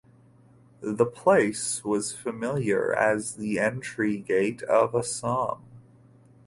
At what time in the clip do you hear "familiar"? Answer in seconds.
2.15-2.91